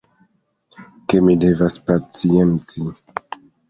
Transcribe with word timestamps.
Ke 1.13 1.23
mi 1.27 1.37
devas 1.45 1.79
pacienci. 1.93 2.91